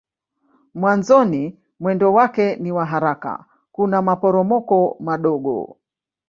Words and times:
Mwanzoni 0.73 1.59
mwendo 1.79 2.13
wake 2.13 2.55
ni 2.55 2.71
wa 2.71 2.85
haraka 2.85 3.45
kuna 3.71 4.01
maporomoko 4.01 4.97
madogo. 4.99 5.77